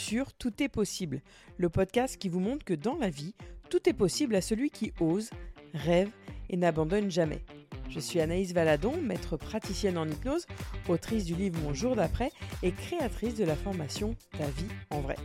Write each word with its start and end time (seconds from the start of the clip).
sur 0.00 0.32
Tout 0.32 0.62
est 0.62 0.68
possible, 0.68 1.20
le 1.58 1.68
podcast 1.68 2.16
qui 2.16 2.30
vous 2.30 2.40
montre 2.40 2.64
que 2.64 2.72
dans 2.72 2.96
la 2.96 3.10
vie, 3.10 3.34
tout 3.68 3.86
est 3.86 3.92
possible 3.92 4.34
à 4.34 4.40
celui 4.40 4.70
qui 4.70 4.92
ose, 4.98 5.28
rêve 5.74 6.08
et 6.48 6.56
n'abandonne 6.56 7.10
jamais. 7.10 7.44
Je 7.90 8.00
suis 8.00 8.18
Anaïs 8.18 8.54
Valadon, 8.54 8.96
maître 8.96 9.36
praticienne 9.36 9.98
en 9.98 10.08
hypnose, 10.08 10.46
autrice 10.88 11.26
du 11.26 11.34
livre 11.34 11.60
Mon 11.60 11.74
jour 11.74 11.96
d'après 11.96 12.30
et 12.62 12.72
créatrice 12.72 13.34
de 13.34 13.44
la 13.44 13.54
formation 13.54 14.16
Ta 14.38 14.46
vie 14.46 14.72
en 14.88 15.00
vrai. 15.00 15.16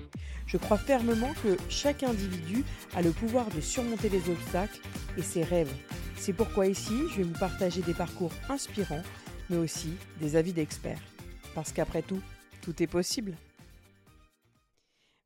Je 0.45 0.57
crois 0.57 0.77
fermement 0.77 1.33
que 1.41 1.55
chaque 1.69 2.03
individu 2.03 2.65
a 2.95 3.01
le 3.01 3.11
pouvoir 3.11 3.47
de 3.51 3.61
surmonter 3.61 4.09
les 4.09 4.29
obstacles 4.29 4.81
et 5.17 5.23
ses 5.23 5.43
rêves. 5.43 5.73
C'est 6.17 6.33
pourquoi 6.33 6.67
ici, 6.67 6.95
je 7.11 7.17
vais 7.17 7.23
vous 7.23 7.39
partager 7.39 7.81
des 7.81 7.93
parcours 7.93 8.33
inspirants, 8.49 9.03
mais 9.49 9.57
aussi 9.57 9.93
des 10.19 10.35
avis 10.35 10.53
d'experts. 10.53 11.01
Parce 11.55 11.71
qu'après 11.71 12.01
tout, 12.01 12.21
tout 12.61 12.83
est 12.83 12.87
possible. 12.87 13.37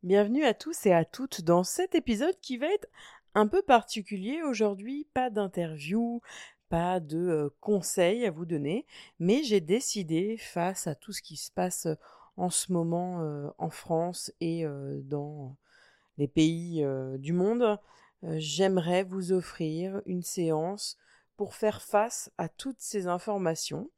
Bienvenue 0.01 0.45
à 0.45 0.53
tous 0.53 0.85
et 0.85 0.93
à 0.93 1.03
toutes 1.03 1.41
dans 1.41 1.65
cet 1.65 1.93
épisode 1.93 2.39
qui 2.39 2.55
va 2.55 2.67
être 2.67 2.87
un 3.35 3.47
peu 3.47 3.61
particulier 3.61 4.41
aujourd'hui, 4.43 5.05
pas 5.13 5.29
d'interview, 5.29 6.21
pas 6.69 7.01
de 7.01 7.17
euh, 7.17 7.49
conseils 7.59 8.25
à 8.25 8.31
vous 8.31 8.45
donner, 8.45 8.85
mais 9.19 9.43
j'ai 9.43 9.59
décidé, 9.59 10.37
face 10.37 10.87
à 10.87 10.95
tout 10.95 11.11
ce 11.11 11.21
qui 11.21 11.35
se 11.35 11.51
passe 11.51 11.85
euh, 11.85 11.95
en 12.37 12.49
ce 12.49 12.71
moment 12.71 13.23
euh, 13.23 13.49
en 13.57 13.69
France 13.69 14.31
et 14.39 14.63
dans 15.03 15.57
les 16.17 16.29
pays 16.29 16.85
du 17.17 17.33
monde, 17.33 17.77
j'aimerais 18.23 19.03
vous 19.03 19.33
offrir 19.33 20.01
une 20.05 20.23
séance 20.23 20.97
pour 21.35 21.55
faire 21.55 21.81
face 21.81 22.31
à 22.37 22.47
toutes 22.47 22.79
ces 22.79 23.07
informations 23.07 23.89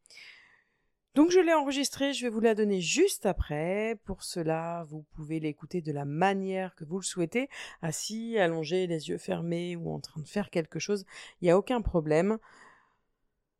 donc 1.14 1.30
je 1.30 1.40
l'ai 1.40 1.54
enregistré, 1.54 2.14
je 2.14 2.26
vais 2.26 2.30
vous 2.30 2.40
la 2.40 2.56
donner 2.56 2.80
juste 2.80 3.26
après. 3.26 4.00
Pour 4.06 4.24
cela, 4.24 4.86
vous 4.90 5.04
pouvez 5.14 5.40
l'écouter 5.42 5.82
de 5.82 5.92
la 5.92 6.06
manière 6.06 6.74
que 6.76 6.86
vous 6.86 7.00
le 7.00 7.04
souhaitez, 7.04 7.50
assis, 7.82 8.38
allongé, 8.38 8.88
les 8.88 9.10
yeux 9.10 9.18
fermés 9.18 9.76
ou 9.76 9.92
en 9.94 10.00
train 10.00 10.22
de 10.22 10.28
faire 10.28 10.50
quelque 10.50 10.80
chose, 10.80 11.06
il 11.42 11.46
n'y 11.46 11.52
a 11.52 11.58
aucun 11.58 11.82
problème. 11.82 12.38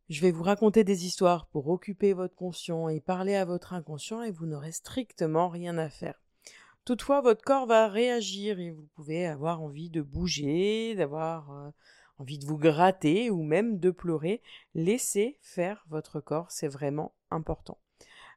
Je 0.08 0.22
vais 0.22 0.32
vous 0.32 0.44
raconter 0.44 0.84
des 0.84 1.06
histoires 1.06 1.46
pour 1.48 1.68
occuper 1.70 2.14
votre 2.14 2.36
conscient 2.36 2.90
et 2.90 3.00
parler 3.00 3.36
à 3.36 3.46
votre 3.46 3.74
inconscient 3.74 4.22
et 4.22 4.32
vous 4.32 4.46
n'aurez 4.46 4.72
strictement 4.72 5.50
rien 5.50 5.78
à 5.78 5.90
faire. 5.90 6.22
Toutefois, 6.84 7.22
votre 7.22 7.44
corps 7.44 7.68
va 7.68 7.88
réagir 7.88 8.60
et 8.60 8.72
vous 8.72 8.88
pouvez 8.96 9.26
avoir 9.26 9.62
envie 9.62 9.90
de 9.90 10.02
bouger, 10.02 10.96
d'avoir 10.96 11.52
euh, 11.52 11.70
envie 12.18 12.40
de 12.40 12.46
vous 12.46 12.58
gratter 12.58 13.30
ou 13.30 13.44
même 13.44 13.78
de 13.78 13.92
pleurer. 13.92 14.42
Laissez 14.74 15.38
faire 15.42 15.86
votre 15.90 16.20
corps, 16.20 16.50
c'est 16.50 16.68
vraiment 16.68 17.14
important. 17.32 17.78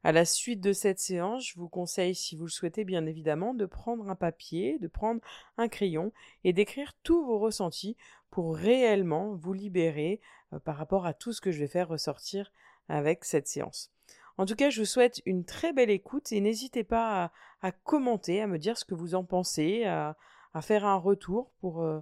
À 0.03 0.13
la 0.13 0.27
suite 0.27 0.61
de 0.61 0.75
cette 0.75 0.99
séance, 0.99 1.49
je 1.49 1.59
vous 1.59 1.69
conseille, 1.69 2.15
si 2.15 2.37
vous 2.37 2.45
le 2.45 2.51
souhaitez 2.51 2.85
bien 2.85 3.07
évidemment, 3.07 3.55
de 3.55 3.65
prendre 3.65 4.11
un 4.11 4.15
papier, 4.15 4.79
de 4.79 4.87
prendre 4.87 5.21
un 5.57 5.69
crayon 5.69 6.13
et 6.45 6.53
d'écrire 6.53 6.93
tous 7.03 7.25
vos 7.25 7.39
ressentis 7.39 7.97
pour 8.31 8.55
réellement 8.55 9.35
vous 9.35 9.55
libérer 9.55 10.21
euh, 10.53 10.59
par 10.59 10.77
rapport 10.77 11.07
à 11.07 11.15
tout 11.15 11.33
ce 11.33 11.41
que 11.41 11.51
je 11.51 11.59
vais 11.59 11.69
faire 11.69 11.89
ressortir 11.89 12.53
avec 12.89 13.25
cette 13.25 13.49
séance. 13.49 13.93
En 14.37 14.45
tout 14.45 14.57
cas, 14.57 14.69
je 14.69 14.81
vous 14.81 14.87
souhaite 14.87 15.23
une 15.25 15.45
très 15.45 15.73
belle 15.73 15.91
écoute 15.91 16.33
et 16.33 16.41
n'hésitez 16.41 16.85
pas 16.85 17.33
à, 17.63 17.73
commenter, 17.73 18.43
à 18.43 18.47
me 18.47 18.59
dire 18.59 18.77
ce 18.77 18.85
que 18.85 18.95
vous 18.95 19.15
en 19.15 19.25
pensez, 19.25 19.85
à, 19.85 20.17
faire 20.61 20.85
un 20.85 20.97
retour 20.97 21.51
pour 21.61 21.83
euh, 21.83 22.01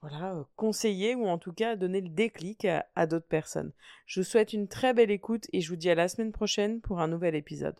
voilà, 0.00 0.34
euh, 0.34 0.44
conseiller 0.56 1.14
ou 1.14 1.26
en 1.26 1.38
tout 1.38 1.52
cas 1.52 1.76
donner 1.76 2.00
le 2.00 2.08
déclic 2.08 2.64
à, 2.64 3.06
d'autres 3.06 3.26
personnes. 3.26 3.72
Je 4.06 4.20
vous 4.20 4.24
souhaite 4.24 4.52
une 4.52 4.68
très 4.68 4.94
belle 4.94 5.10
écoute 5.10 5.46
et 5.52 5.60
je 5.60 5.68
vous 5.70 5.76
dis 5.76 5.90
à 5.90 5.94
la 5.94 6.08
semaine 6.08 6.32
prochaine 6.32 6.80
pour 6.80 7.00
un 7.00 7.08
nouvel 7.08 7.34
épisode. 7.34 7.78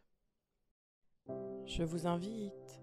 Je 1.66 1.82
vous 1.82 2.06
invite 2.06 2.82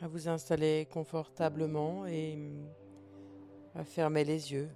à 0.00 0.08
vous 0.08 0.28
installer 0.28 0.88
confortablement 0.90 2.06
et 2.06 2.36
mm, 2.36 2.68
à 3.74 3.84
fermer 3.84 4.24
les 4.24 4.52
yeux 4.52 4.70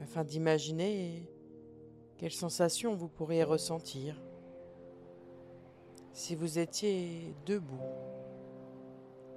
afin 0.00 0.24
d'imaginer 0.24 1.28
quelles 2.16 2.30
sensations 2.32 2.94
vous 2.94 3.08
pourriez 3.08 3.44
ressentir 3.44 4.20
si 6.12 6.34
vous 6.34 6.58
étiez 6.58 7.34
debout 7.46 7.80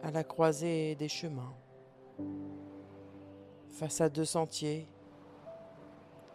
à 0.02 0.12
la 0.12 0.24
croisée 0.24 0.96
des 0.96 1.08
chemins 1.08 1.54
face 3.70 4.02
à 4.02 4.10
deux 4.10 4.26
sentiers 4.26 4.88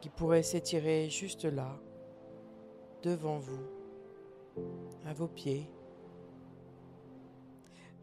qui 0.01 0.09
pourraient 0.09 0.43
s'étirer 0.43 1.09
juste 1.11 1.45
là, 1.45 1.79
devant 3.03 3.39
vous, 3.39 3.63
à 5.07 5.13
vos 5.13 5.29
pieds. 5.29 5.69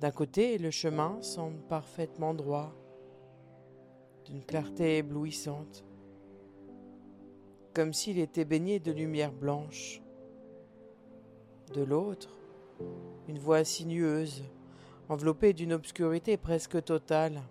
D'un 0.01 0.11
côté, 0.11 0.57
le 0.57 0.71
chemin 0.71 1.21
semble 1.21 1.59
parfaitement 1.67 2.33
droit, 2.33 2.73
d'une 4.25 4.43
clarté 4.43 4.97
éblouissante, 4.97 5.85
comme 7.73 7.93
s'il 7.93 8.19
était 8.19 8.45
baigné 8.45 8.79
de 8.79 8.91
lumière 8.91 9.31
blanche. 9.31 10.01
De 11.73 11.83
l'autre, 11.83 12.37
une 13.27 13.39
voie 13.39 13.63
sinueuse, 13.63 14.43
enveloppée 15.09 15.53
d'une 15.53 15.73
obscurité 15.73 16.37
presque 16.37 16.83
totale, 16.83 17.41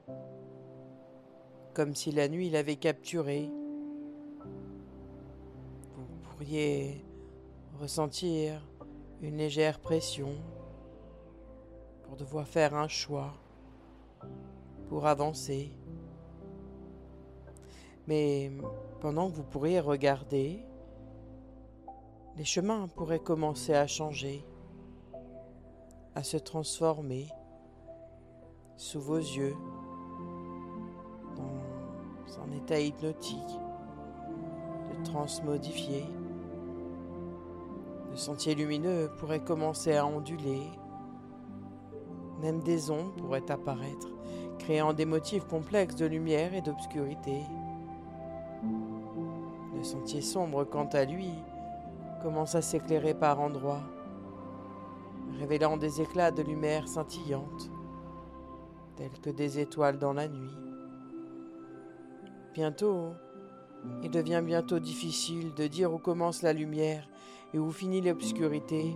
comme 1.75 1.95
si 1.97 2.13
la 2.13 2.29
nuit 2.29 2.51
l'avait 2.51 2.77
capturé. 2.77 3.51
Vous 5.97 6.07
pourriez 6.23 7.05
ressentir 7.81 8.65
une 9.21 9.37
légère 9.37 9.81
pression 9.81 10.31
pour 12.05 12.17
devoir 12.17 12.47
faire 12.47 12.75
un 12.75 12.87
choix, 12.87 13.35
pour 14.89 15.07
avancer. 15.07 15.73
Mais 18.07 18.53
pendant 19.01 19.29
que 19.29 19.35
vous 19.37 19.43
pourriez 19.43 19.81
regarder, 19.81 20.65
les 22.37 22.45
chemins 22.45 22.87
pourraient 22.89 23.19
commencer 23.19 23.75
à 23.75 23.89
changer, 23.89 24.45
à 26.15 26.23
se 26.23 26.37
transformer 26.37 27.27
sous 28.77 29.01
vos 29.01 29.19
yeux 29.19 29.57
un 32.47 32.53
état 32.53 32.81
hypnotique, 32.81 33.39
de 34.91 35.05
transe 35.05 35.43
modifiée. 35.43 36.07
Le 38.11 38.17
sentier 38.17 38.55
lumineux 38.55 39.11
pourrait 39.19 39.45
commencer 39.45 39.97
à 39.97 40.07
onduler. 40.07 40.63
Même 42.41 42.61
des 42.61 42.91
ondes 42.91 43.15
pourraient 43.17 43.51
apparaître, 43.51 44.09
créant 44.59 44.93
des 44.93 45.05
motifs 45.05 45.45
complexes 45.45 45.97
de 45.97 46.07
lumière 46.07 46.55
et 46.55 46.63
d'obscurité. 46.63 47.41
Le 49.77 49.83
sentier 49.83 50.21
sombre, 50.21 50.65
quant 50.65 50.89
à 50.93 51.05
lui, 51.05 51.31
commence 52.23 52.55
à 52.55 52.63
s'éclairer 52.63 53.15
par 53.15 53.41
endroits, 53.41 53.83
révélant 55.39 55.77
des 55.77 56.01
éclats 56.01 56.31
de 56.31 56.43
lumière 56.43 56.89
scintillantes, 56.89 57.71
tels 58.97 59.21
que 59.21 59.31
des 59.31 59.59
étoiles 59.59 59.99
dans 59.99 60.13
la 60.13 60.29
nuit. 60.29 60.64
Bientôt, 62.55 63.15
il 64.05 64.13
devient 64.13 64.41
bientôt 64.47 64.79
difficile 64.79 65.53
de 65.55 65.67
dire 65.67 65.93
où 65.93 65.99
commence 65.99 66.43
la 66.43 66.53
lumière 66.53 67.09
et 67.53 67.59
où 67.59 67.73
finit 67.73 68.01
l'obscurité, 68.01 68.95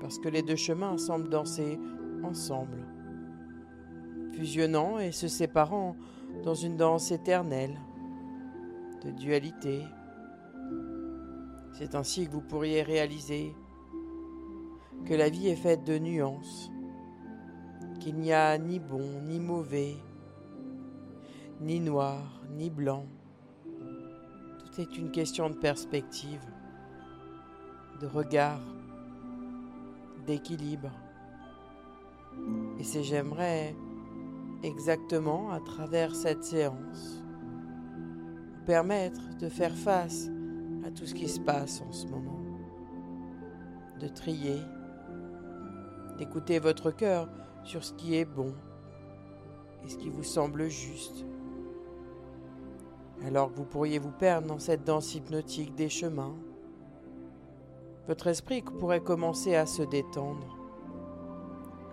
parce 0.00 0.18
que 0.18 0.30
les 0.30 0.40
deux 0.40 0.56
chemins 0.56 0.96
semblent 0.96 1.28
danser 1.28 1.78
ensemble, 2.22 2.86
fusionnant 4.32 4.98
et 5.00 5.12
se 5.12 5.28
séparant 5.28 5.94
dans 6.42 6.54
une 6.54 6.78
danse 6.78 7.12
éternelle 7.12 7.78
de 9.04 9.10
dualité. 9.10 9.82
C'est 11.74 11.94
ainsi 11.94 12.26
que 12.26 12.32
vous 12.32 12.40
pourriez 12.40 12.80
réaliser 12.80 13.54
que 15.04 15.12
la 15.12 15.28
vie 15.28 15.48
est 15.48 15.56
faite 15.56 15.84
de 15.84 15.98
nuances, 15.98 16.70
qu'il 18.00 18.16
n'y 18.16 18.32
a 18.32 18.56
ni 18.56 18.78
bon 18.78 19.20
ni 19.24 19.40
mauvais, 19.40 19.96
ni 21.62 21.78
noir, 21.78 22.18
ni 22.56 22.70
blanc. 22.70 23.04
Tout 24.58 24.80
est 24.80 24.98
une 24.98 25.12
question 25.12 25.48
de 25.48 25.54
perspective, 25.54 26.44
de 28.00 28.06
regard, 28.06 28.60
d'équilibre. 30.26 30.90
Et 32.78 32.84
c'est 32.84 33.04
j'aimerais 33.04 33.76
exactement 34.64 35.52
à 35.52 35.60
travers 35.60 36.14
cette 36.16 36.42
séance 36.42 37.22
vous 38.54 38.66
permettre 38.66 39.20
de 39.40 39.48
faire 39.48 39.74
face 39.74 40.28
à 40.84 40.90
tout 40.90 41.06
ce 41.06 41.14
qui 41.14 41.28
se 41.28 41.40
passe 41.40 41.80
en 41.80 41.92
ce 41.92 42.06
moment, 42.06 42.40
de 44.00 44.08
trier, 44.08 44.60
d'écouter 46.18 46.58
votre 46.58 46.90
cœur 46.90 47.28
sur 47.64 47.84
ce 47.84 47.92
qui 47.92 48.16
est 48.16 48.24
bon 48.24 48.52
et 49.84 49.88
ce 49.88 49.96
qui 49.96 50.08
vous 50.08 50.24
semble 50.24 50.68
juste 50.68 51.24
alors 53.26 53.50
que 53.50 53.56
vous 53.56 53.64
pourriez 53.64 53.98
vous 53.98 54.10
perdre 54.10 54.48
dans 54.48 54.58
cette 54.58 54.84
danse 54.84 55.14
hypnotique 55.14 55.74
des 55.74 55.88
chemins, 55.88 56.34
votre 58.08 58.26
esprit 58.26 58.62
pourrait 58.62 59.00
commencer 59.00 59.54
à 59.54 59.64
se 59.64 59.82
détendre, 59.82 60.58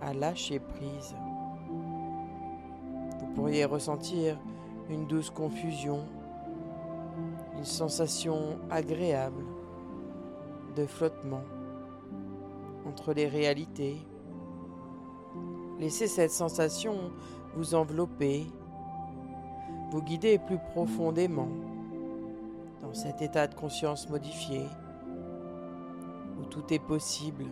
à 0.00 0.12
lâcher 0.12 0.58
prise. 0.58 1.14
Vous 3.20 3.34
pourriez 3.34 3.64
ressentir 3.64 4.38
une 4.88 5.06
douce 5.06 5.30
confusion, 5.30 6.00
une 7.56 7.64
sensation 7.64 8.58
agréable 8.70 9.44
de 10.74 10.84
flottement 10.84 11.44
entre 12.86 13.12
les 13.12 13.28
réalités. 13.28 13.98
Laissez 15.78 16.08
cette 16.08 16.32
sensation 16.32 17.12
vous 17.54 17.74
envelopper, 17.74 18.46
vous 19.90 20.02
guider 20.02 20.38
plus 20.38 20.58
profondément 20.58 21.48
dans 22.80 22.94
cet 22.94 23.22
état 23.22 23.46
de 23.46 23.54
conscience 23.54 24.08
modifié 24.08 24.62
où 26.40 26.44
tout 26.44 26.72
est 26.72 26.78
possible, 26.78 27.44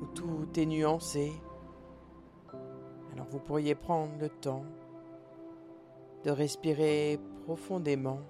où 0.00 0.06
tout 0.06 0.48
est 0.56 0.66
nuancé. 0.66 1.32
Alors 3.12 3.26
vous 3.30 3.38
pourriez 3.38 3.74
prendre 3.74 4.12
le 4.18 4.28
temps 4.28 4.64
de 6.24 6.30
respirer 6.30 7.20
profondément 7.44 8.20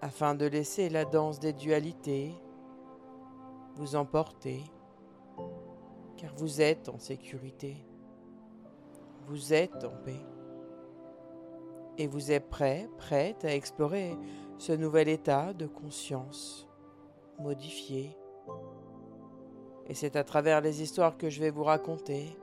afin 0.00 0.34
de 0.34 0.46
laisser 0.46 0.88
la 0.88 1.04
danse 1.04 1.40
des 1.40 1.52
dualités 1.52 2.34
vous 3.74 3.96
emporter, 3.96 4.62
car 6.16 6.34
vous 6.36 6.60
êtes 6.60 6.88
en 6.88 6.98
sécurité, 6.98 7.76
vous 9.26 9.52
êtes 9.52 9.84
en 9.84 9.94
paix, 10.04 10.24
et 11.98 12.06
vous 12.06 12.30
êtes 12.30 12.48
prêt, 12.48 12.88
prête 12.96 13.44
à 13.44 13.54
explorer 13.54 14.16
ce 14.56 14.72
nouvel 14.72 15.08
état 15.08 15.52
de 15.52 15.66
conscience 15.66 16.68
modifié. 17.38 18.16
Et 19.86 19.94
c'est 19.94 20.16
à 20.16 20.24
travers 20.24 20.60
les 20.60 20.82
histoires 20.82 21.18
que 21.18 21.28
je 21.28 21.40
vais 21.40 21.50
vous 21.50 21.64
raconter 21.64 22.36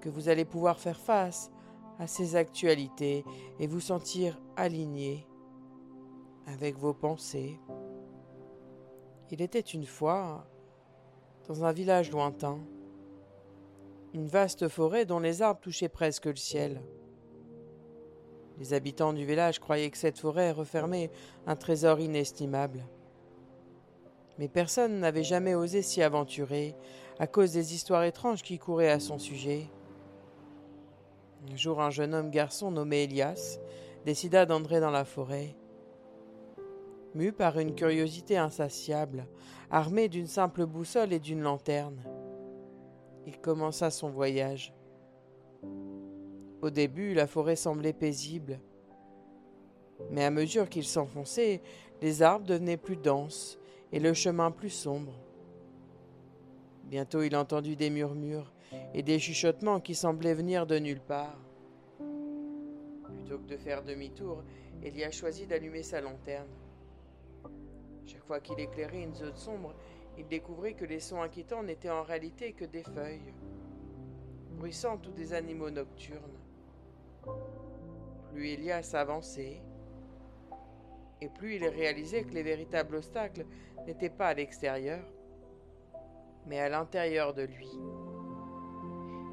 que 0.00 0.10
vous 0.10 0.28
allez 0.28 0.44
pouvoir 0.44 0.78
faire 0.78 1.00
face 1.00 1.50
à 1.98 2.06
ces 2.06 2.36
actualités 2.36 3.24
et 3.58 3.66
vous 3.66 3.80
sentir 3.80 4.38
aligné 4.54 5.26
avec 6.46 6.76
vos 6.76 6.92
pensées. 6.92 7.58
Il 9.30 9.40
était 9.40 9.60
une 9.60 9.86
fois, 9.86 10.46
dans 11.48 11.64
un 11.64 11.72
village 11.72 12.10
lointain, 12.10 12.58
une 14.12 14.26
vaste 14.26 14.68
forêt 14.68 15.06
dont 15.06 15.20
les 15.20 15.40
arbres 15.40 15.60
touchaient 15.60 15.88
presque 15.88 16.26
le 16.26 16.36
ciel. 16.36 16.82
Les 18.58 18.72
habitants 18.72 19.12
du 19.12 19.24
village 19.24 19.58
croyaient 19.58 19.90
que 19.90 19.98
cette 19.98 20.18
forêt 20.18 20.52
refermait 20.52 21.10
un 21.46 21.56
trésor 21.56 22.00
inestimable. 22.00 22.84
Mais 24.38 24.48
personne 24.48 25.00
n'avait 25.00 25.24
jamais 25.24 25.54
osé 25.54 25.82
s'y 25.82 26.02
aventurer 26.02 26.74
à 27.18 27.26
cause 27.26 27.52
des 27.52 27.74
histoires 27.74 28.04
étranges 28.04 28.42
qui 28.42 28.58
couraient 28.58 28.90
à 28.90 29.00
son 29.00 29.18
sujet. 29.18 29.66
Un 31.52 31.56
jour, 31.56 31.80
un 31.80 31.90
jeune 31.90 32.14
homme 32.14 32.30
garçon 32.30 32.70
nommé 32.70 33.04
Elias 33.04 33.58
décida 34.04 34.46
d'entrer 34.46 34.80
dans 34.80 34.90
la 34.90 35.04
forêt. 35.04 35.56
Mu 37.14 37.32
par 37.32 37.58
une 37.58 37.74
curiosité 37.74 38.36
insatiable, 38.36 39.26
armé 39.70 40.08
d'une 40.08 40.26
simple 40.26 40.66
boussole 40.66 41.12
et 41.12 41.20
d'une 41.20 41.42
lanterne, 41.42 42.02
il 43.26 43.38
commença 43.38 43.90
son 43.90 44.10
voyage. 44.10 44.74
Au 46.64 46.70
début, 46.70 47.12
la 47.12 47.26
forêt 47.26 47.56
semblait 47.56 47.92
paisible, 47.92 48.58
mais 50.10 50.24
à 50.24 50.30
mesure 50.30 50.70
qu'il 50.70 50.84
s'enfonçait, 50.84 51.60
les 52.00 52.22
arbres 52.22 52.46
devenaient 52.46 52.78
plus 52.78 52.96
denses 52.96 53.58
et 53.92 54.00
le 54.00 54.14
chemin 54.14 54.50
plus 54.50 54.70
sombre. 54.70 55.12
Bientôt 56.84 57.20
il 57.20 57.36
entendit 57.36 57.76
des 57.76 57.90
murmures 57.90 58.50
et 58.94 59.02
des 59.02 59.18
chuchotements 59.18 59.78
qui 59.78 59.94
semblaient 59.94 60.32
venir 60.32 60.66
de 60.66 60.78
nulle 60.78 61.02
part. 61.02 61.36
Plutôt 61.98 63.40
que 63.40 63.46
de 63.46 63.58
faire 63.58 63.82
demi-tour, 63.82 64.42
a 64.82 65.10
choisi 65.10 65.46
d'allumer 65.46 65.82
sa 65.82 66.00
lanterne. 66.00 66.48
Chaque 68.06 68.24
fois 68.24 68.40
qu'il 68.40 68.58
éclairait 68.58 69.02
une 69.02 69.14
zone 69.14 69.36
sombre, 69.36 69.74
il 70.16 70.26
découvrit 70.26 70.74
que 70.74 70.86
les 70.86 71.00
sons 71.00 71.20
inquiétants 71.20 71.62
n'étaient 71.62 71.90
en 71.90 72.04
réalité 72.04 72.54
que 72.54 72.64
des 72.64 72.84
feuilles, 72.84 73.34
bruissantes 74.56 75.06
ou 75.06 75.10
des 75.10 75.34
animaux 75.34 75.68
nocturnes. 75.68 76.40
Plus 78.30 78.48
Elias 78.48 78.94
avançait, 78.94 79.62
et 81.20 81.28
plus 81.28 81.56
il 81.56 81.66
réalisait 81.66 82.24
que 82.24 82.34
les 82.34 82.42
véritables 82.42 82.96
obstacles 82.96 83.46
n'étaient 83.86 84.10
pas 84.10 84.28
à 84.28 84.34
l'extérieur, 84.34 85.00
mais 86.46 86.60
à 86.60 86.68
l'intérieur 86.68 87.32
de 87.32 87.42
lui. 87.42 87.70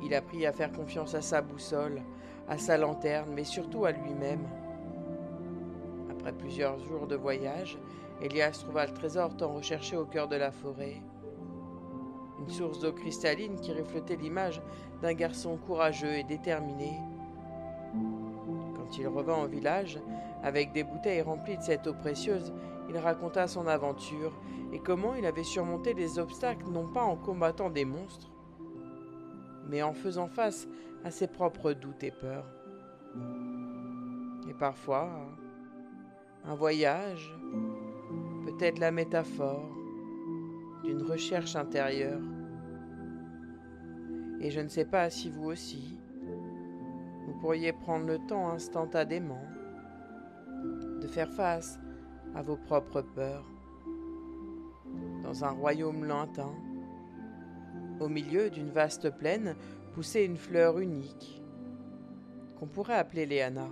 Il 0.04 0.14
apprit 0.14 0.46
à 0.46 0.54
faire 0.54 0.72
confiance 0.72 1.16
à 1.16 1.22
sa 1.22 1.42
boussole, 1.42 2.02
à 2.48 2.58
sa 2.58 2.78
lanterne, 2.78 3.32
mais 3.34 3.44
surtout 3.44 3.86
à 3.86 3.92
lui-même. 3.92 4.48
Après 6.10 6.34
plusieurs 6.34 6.80
jours 6.80 7.08
de 7.08 7.16
voyage, 7.16 7.78
Elias 8.22 8.60
trouva 8.64 8.86
le 8.86 8.94
trésor 8.94 9.36
tant 9.36 9.54
recherché 9.54 9.98
au 9.98 10.06
cœur 10.06 10.28
de 10.28 10.36
la 10.36 10.52
forêt. 10.52 11.02
Une 12.40 12.50
source 12.50 12.80
d'eau 12.80 12.94
cristalline 12.94 13.60
qui 13.60 13.74
reflétait 13.74 14.16
l'image 14.16 14.62
d'un 15.02 15.14
garçon 15.14 15.58
courageux 15.58 16.14
et 16.14 16.24
déterminé. 16.24 16.94
Il 18.98 19.08
revint 19.08 19.44
au 19.44 19.48
village, 19.48 20.00
avec 20.44 20.74
des 20.74 20.84
bouteilles 20.84 21.22
remplies 21.22 21.58
de 21.58 21.64
cette 21.64 21.88
eau 21.88 21.94
précieuse, 21.94 22.54
il 22.90 22.98
raconta 22.98 23.48
son 23.48 23.68
aventure 23.68 24.34
et 24.74 24.80
comment 24.80 25.16
il 25.16 25.26
avait 25.26 25.44
surmonté 25.44 25.94
les 25.94 26.20
obstacles 26.20 26.68
non 26.70 26.88
pas 26.88 27.04
en 27.04 27.16
combattant 27.16 27.70
des 27.70 27.86
monstres, 27.86 28.32
mais 29.70 29.82
en 29.82 29.94
faisant 29.94 30.28
face 30.28 30.68
à 31.04 31.12
ses 31.12 31.28
propres 31.28 31.74
doutes 31.74 32.04
et 32.04 32.12
peurs. 32.12 32.48
Et 34.50 34.54
parfois, 34.54 35.10
un 36.44 36.56
voyage, 36.56 37.34
peut-être 38.46 38.80
la 38.80 38.92
métaphore 38.92 39.70
d'une 40.84 41.04
recherche 41.04 41.56
intérieure. 41.56 42.22
Et 44.42 44.50
je 44.50 44.60
ne 44.60 44.68
sais 44.68 44.86
pas 44.86 45.10
si 45.10 45.30
vous 45.30 45.46
aussi, 45.46 46.00
pourriez 47.42 47.74
prendre 47.74 48.06
le 48.06 48.19
temps 48.19 48.50
instantanément 48.50 49.42
de 51.02 51.07
faire 51.07 51.31
face 51.33 51.80
à 52.36 52.44
vos 52.44 52.56
propres 52.56 53.02
peurs 53.02 53.45
dans 55.24 55.44
un 55.44 55.50
royaume 55.50 56.06
lointain, 56.06 56.52
au 58.00 58.07
milieu 58.07 58.52
d'une 58.52 58.69
vaste 58.69 59.10
plaine 59.10 59.56
poussait 59.94 60.26
une 60.26 60.38
fleur 60.38 60.78
unique, 60.80 61.42
qu'on 62.60 62.68
pourrait 62.68 62.95
appeler 62.95 63.26
Léana. 63.26 63.68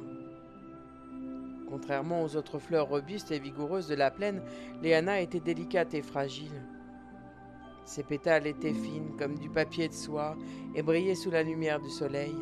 Contrairement 1.69 2.23
aux 2.23 2.35
autres 2.35 2.57
fleurs 2.57 2.89
robustes 2.89 3.31
et 3.31 3.39
vigoureuses 3.39 3.87
de 3.87 3.95
la 3.95 4.09
plaine, 4.09 4.41
Léana 4.81 5.21
était 5.21 5.39
délicate 5.39 5.93
et 5.93 6.01
fragile. 6.01 6.63
Ses 7.85 8.03
pétales 8.03 8.47
étaient 8.47 8.73
fines 8.73 9.15
comme 9.17 9.37
du 9.37 9.49
papier 9.49 9.87
de 9.87 9.93
soie 9.93 10.35
et 10.73 10.81
brillaient 10.81 11.13
sous 11.13 11.31
la 11.31 11.43
lumière 11.43 11.79
du 11.79 11.89
soleil. 11.89 12.35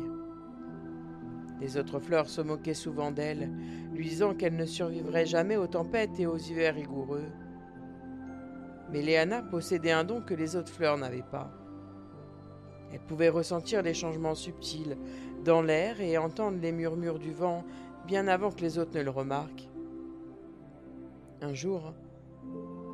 Les 1.60 1.76
autres 1.76 1.98
fleurs 1.98 2.28
se 2.28 2.40
moquaient 2.40 2.74
souvent 2.74 3.10
d'elle, 3.10 3.50
lui 3.92 4.08
disant 4.08 4.34
qu'elle 4.34 4.56
ne 4.56 4.64
survivrait 4.64 5.26
jamais 5.26 5.56
aux 5.56 5.66
tempêtes 5.66 6.18
et 6.20 6.26
aux 6.26 6.36
hivers 6.36 6.74
rigoureux. 6.74 7.26
Mais 8.90 9.02
Léana 9.02 9.42
possédait 9.42 9.90
un 9.90 10.04
don 10.04 10.22
que 10.22 10.34
les 10.34 10.56
autres 10.56 10.72
fleurs 10.72 10.96
n'avaient 10.96 11.22
pas. 11.22 11.50
Elle 12.92 13.00
pouvait 13.00 13.28
ressentir 13.28 13.82
les 13.82 13.92
changements 13.92 14.34
subtils 14.34 14.96
dans 15.44 15.62
l'air 15.62 16.00
et 16.00 16.16
entendre 16.16 16.58
les 16.60 16.72
murmures 16.72 17.18
du 17.18 17.32
vent 17.32 17.64
bien 18.06 18.28
avant 18.28 18.50
que 18.50 18.62
les 18.62 18.78
autres 18.78 18.96
ne 18.96 19.02
le 19.02 19.10
remarquent. 19.10 19.68
Un 21.42 21.52
jour, 21.52 21.92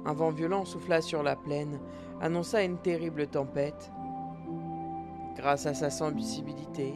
un 0.05 0.13
vent 0.13 0.31
violent 0.31 0.65
souffla 0.65 1.01
sur 1.01 1.23
la 1.23 1.37
plaine, 1.37 1.79
annonça 2.21 2.63
une 2.63 2.79
terrible 2.79 3.27
tempête. 3.27 3.91
Grâce 5.37 5.67
à 5.67 5.75
sa 5.75 5.91
sensibilité, 5.91 6.95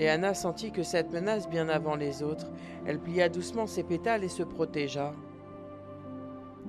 Léana 0.00 0.34
sentit 0.34 0.72
que 0.72 0.82
cette 0.82 1.12
menace 1.12 1.48
bien 1.48 1.68
avant 1.68 1.94
les 1.94 2.22
autres, 2.22 2.50
elle 2.86 2.98
plia 2.98 3.28
doucement 3.28 3.66
ses 3.66 3.84
pétales 3.84 4.24
et 4.24 4.28
se 4.28 4.42
protégea. 4.42 5.12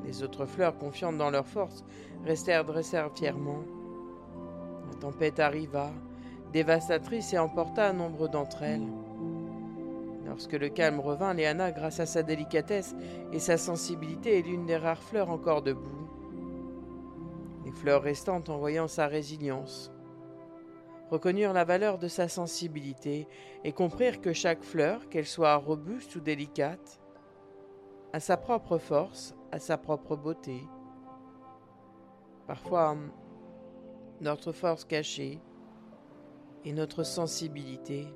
Les 0.05 0.21
autres 0.21 0.45
fleurs, 0.45 0.77
confiantes 0.77 1.17
dans 1.17 1.31
leur 1.31 1.47
force, 1.47 1.83
restèrent 2.25 2.65
dressées 2.65 3.01
fièrement 3.15 3.63
tempête 5.01 5.39
arriva, 5.39 5.89
dévastatrice 6.53 7.33
et 7.33 7.39
emporta 7.39 7.91
nombre 7.91 8.27
d'entre 8.29 8.63
elles. 8.63 8.87
Lorsque 10.25 10.53
le 10.53 10.69
calme 10.69 10.99
revint, 10.99 11.33
Léana, 11.33 11.71
grâce 11.71 11.99
à 11.99 12.05
sa 12.05 12.23
délicatesse 12.23 12.95
et 13.33 13.39
sa 13.39 13.57
sensibilité, 13.57 14.37
est 14.37 14.43
l'une 14.43 14.65
des 14.65 14.77
rares 14.77 15.01
fleurs 15.01 15.29
encore 15.29 15.63
debout. 15.63 15.89
Les 17.65 17.71
fleurs 17.71 18.03
restantes, 18.03 18.49
en 18.49 18.57
voyant 18.57 18.87
sa 18.87 19.07
résilience, 19.07 19.91
reconnurent 21.11 21.53
la 21.53 21.65
valeur 21.65 21.97
de 21.97 22.07
sa 22.07 22.29
sensibilité 22.29 23.27
et 23.65 23.73
comprirent 23.73 24.21
que 24.21 24.31
chaque 24.31 24.63
fleur, 24.63 25.09
qu'elle 25.09 25.27
soit 25.27 25.55
robuste 25.57 26.15
ou 26.15 26.21
délicate, 26.21 27.01
à 28.13 28.21
sa 28.21 28.37
propre 28.37 28.77
force, 28.77 29.35
à 29.51 29.59
sa 29.59 29.77
propre 29.77 30.15
beauté. 30.15 30.63
Parfois, 32.47 32.95
notre 34.21 34.53
force 34.53 34.85
cachée 34.85 35.39
et 36.63 36.71
notre 36.71 37.03
sensibilité. 37.03 38.07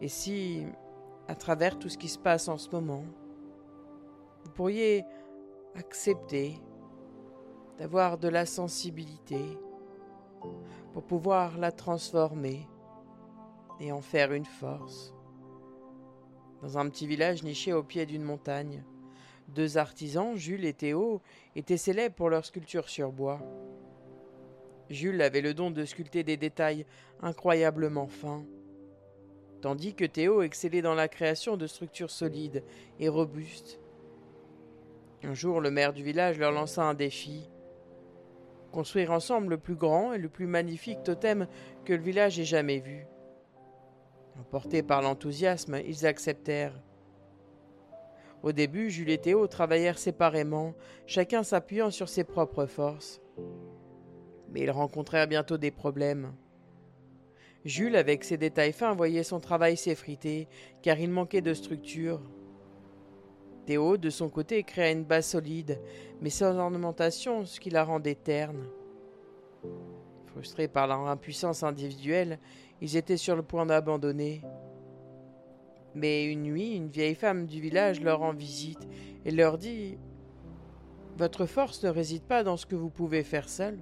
Et 0.00 0.08
si, 0.08 0.64
à 1.28 1.34
travers 1.34 1.78
tout 1.78 1.90
ce 1.90 1.98
qui 1.98 2.08
se 2.08 2.18
passe 2.18 2.48
en 2.48 2.56
ce 2.56 2.70
moment, 2.70 3.04
vous 4.44 4.50
pourriez 4.50 5.04
accepter 5.74 6.58
d'avoir 7.78 8.16
de 8.16 8.28
la 8.28 8.46
sensibilité 8.46 9.58
pour 10.92 11.02
pouvoir 11.02 11.58
la 11.58 11.72
transformer 11.72 12.66
et 13.80 13.92
en 13.92 14.00
faire 14.00 14.32
une 14.32 14.44
force. 14.44 15.14
Dans 16.62 16.78
un 16.78 16.88
petit 16.88 17.06
village 17.06 17.42
niché 17.42 17.72
au 17.72 17.82
pied 17.82 18.06
d'une 18.06 18.22
montagne, 18.22 18.84
deux 19.48 19.76
artisans, 19.76 20.36
Jules 20.36 20.64
et 20.64 20.72
Théo, 20.72 21.20
étaient 21.56 21.76
célèbres 21.76 22.14
pour 22.14 22.30
leur 22.30 22.44
sculpture 22.44 22.88
sur 22.88 23.12
bois. 23.12 23.40
Jules 24.90 25.20
avait 25.22 25.40
le 25.40 25.54
don 25.54 25.70
de 25.70 25.84
sculpter 25.84 26.24
des 26.24 26.36
détails 26.36 26.86
incroyablement 27.20 28.06
fins, 28.06 28.44
tandis 29.60 29.94
que 29.94 30.04
Théo 30.04 30.42
excellait 30.42 30.82
dans 30.82 30.94
la 30.94 31.08
création 31.08 31.56
de 31.56 31.66
structures 31.66 32.10
solides 32.10 32.64
et 33.00 33.08
robustes. 33.08 33.80
Un 35.22 35.34
jour, 35.34 35.60
le 35.60 35.70
maire 35.70 35.94
du 35.94 36.02
village 36.02 36.38
leur 36.38 36.52
lança 36.52 36.84
un 36.84 36.94
défi 36.94 37.48
construire 38.74 39.12
ensemble 39.12 39.50
le 39.50 39.58
plus 39.58 39.76
grand 39.76 40.12
et 40.12 40.18
le 40.18 40.28
plus 40.28 40.48
magnifique 40.48 41.04
totem 41.04 41.46
que 41.84 41.92
le 41.92 42.02
village 42.02 42.40
ait 42.40 42.44
jamais 42.44 42.80
vu. 42.80 43.06
Emportés 44.40 44.82
par 44.82 45.00
l'enthousiasme, 45.00 45.80
ils 45.86 46.06
acceptèrent. 46.06 46.82
Au 48.42 48.50
début, 48.50 48.90
Jules 48.90 49.10
et 49.10 49.18
Théo 49.18 49.46
travaillèrent 49.46 49.96
séparément, 49.96 50.74
chacun 51.06 51.44
s'appuyant 51.44 51.92
sur 51.92 52.08
ses 52.08 52.24
propres 52.24 52.66
forces. 52.66 53.22
Mais 54.50 54.62
ils 54.62 54.72
rencontrèrent 54.72 55.28
bientôt 55.28 55.56
des 55.56 55.70
problèmes. 55.70 56.34
Jules, 57.64 57.94
avec 57.94 58.24
ses 58.24 58.38
détails 58.38 58.72
fins, 58.72 58.92
voyait 58.92 59.22
son 59.22 59.38
travail 59.38 59.76
s'effriter, 59.76 60.48
car 60.82 60.98
il 60.98 61.10
manquait 61.10 61.42
de 61.42 61.54
structure. 61.54 62.20
Théo, 63.64 63.96
de 63.96 64.10
son 64.10 64.28
côté, 64.28 64.62
créa 64.62 64.90
une 64.90 65.04
base 65.04 65.26
solide, 65.26 65.80
mais 66.20 66.30
sans 66.30 66.56
ornementation, 66.58 67.46
ce 67.46 67.58
qui 67.58 67.70
la 67.70 67.84
rendait 67.84 68.14
terne. 68.14 68.66
Frustrés 70.26 70.68
par 70.68 70.86
leur 70.86 71.06
impuissance 71.06 71.62
individuelle, 71.62 72.38
ils 72.80 72.96
étaient 72.96 73.16
sur 73.16 73.36
le 73.36 73.42
point 73.42 73.64
d'abandonner. 73.64 74.42
Mais 75.94 76.24
une 76.26 76.42
nuit, 76.42 76.74
une 76.74 76.88
vieille 76.88 77.14
femme 77.14 77.46
du 77.46 77.60
village 77.60 78.00
leur 78.00 78.18
rend 78.18 78.34
visite 78.34 78.86
et 79.24 79.30
leur 79.30 79.58
dit 79.58 79.96
Votre 81.16 81.46
force 81.46 81.82
ne 81.84 81.88
réside 81.88 82.24
pas 82.24 82.42
dans 82.42 82.56
ce 82.56 82.66
que 82.66 82.74
vous 82.74 82.90
pouvez 82.90 83.22
faire 83.22 83.48
seul, 83.48 83.78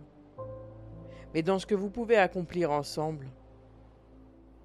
mais 1.35 1.43
dans 1.43 1.59
ce 1.59 1.67
que 1.67 1.75
vous 1.75 1.91
pouvez 1.91 2.17
accomplir 2.17 2.71
ensemble. 2.71 3.27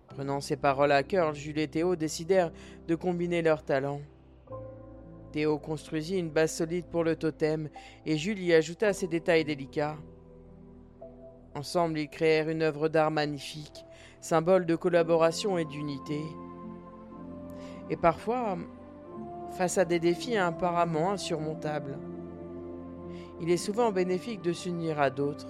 Prenant 0.07 0.41
ces 0.41 0.57
paroles 0.57 0.91
à 0.91 1.03
cœur, 1.03 1.33
Jules 1.33 1.59
et 1.59 1.67
Théo 1.67 1.95
décidèrent 1.95 2.51
de 2.87 2.95
combiner 2.95 3.41
leurs 3.41 3.63
talents. 3.63 4.01
Théo 5.31 5.57
construisit 5.57 6.17
une 6.17 6.29
base 6.29 6.53
solide 6.53 6.85
pour 6.85 7.03
le 7.03 7.15
totem 7.15 7.69
et 8.05 8.17
Jules 8.17 8.39
y 8.39 8.53
ajouta 8.53 8.93
ses 8.93 9.07
détails 9.07 9.45
délicats. 9.45 9.97
Ensemble, 11.55 11.99
ils 11.99 12.09
créèrent 12.09 12.49
une 12.49 12.61
œuvre 12.61 12.87
d'art 12.87 13.11
magnifique, 13.11 13.85
symbole 14.21 14.65
de 14.65 14.75
collaboration 14.75 15.57
et 15.57 15.65
d'unité. 15.65 16.21
Et 17.89 17.97
parfois, 17.97 18.57
face 19.57 19.77
à 19.77 19.85
des 19.85 19.99
défis 19.99 20.37
apparemment 20.37 21.11
insurmontables, 21.11 21.97
il 23.41 23.49
est 23.51 23.57
souvent 23.57 23.91
bénéfique 23.91 24.41
de 24.41 24.53
s'unir 24.53 24.99
à 24.99 25.09
d'autres. 25.09 25.47